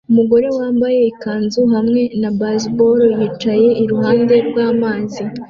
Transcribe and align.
Umugore 0.09 0.47
wambaye 0.57 0.99
ikanzu 1.11 1.61
hamwe 1.73 2.01
na 2.21 2.29
baseball 2.39 2.99
yicaye 3.19 3.67
iruhande 3.83 4.35
rwamazi 4.47 5.21